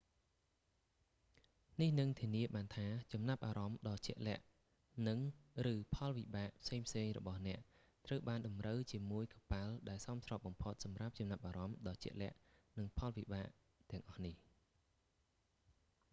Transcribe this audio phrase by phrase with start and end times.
[1.79, 4.43] នេះនឹងធានាបានថា ចំណាប់អារម្មណ៍ដ៏ជាក់លាក់
[5.07, 7.59] និង/ឬផលវិបាកផ្សេងៗរបស់អ្នក
[8.07, 12.37] ត្រូវបានតម្រូវជាមួយកប៉ាល់ដែលសមស្របបំផុតសម្រាប់ចំណាប់អារម្មណ៍ដ៏ជាក់លាក់
[12.77, 13.47] និងផលវិបាក
[13.91, 14.35] ទាំងអស់នេះ។